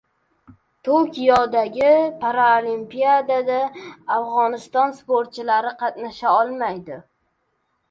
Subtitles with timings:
[0.87, 1.91] Tokiodagi
[2.23, 3.59] Paralimpiyada
[4.17, 7.01] Afg‘oniston sportchilari qatnasha olmaydi